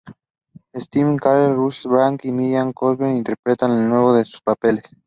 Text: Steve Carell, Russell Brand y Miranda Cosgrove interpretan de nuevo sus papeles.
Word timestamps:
Steve 0.83 1.15
Carell, 1.17 1.53
Russell 1.55 1.91
Brand 1.91 2.21
y 2.23 2.31
Miranda 2.31 2.73
Cosgrove 2.73 3.15
interpretan 3.15 3.75
de 3.77 3.83
nuevo 3.83 4.17
sus 4.25 4.41
papeles. 4.41 4.83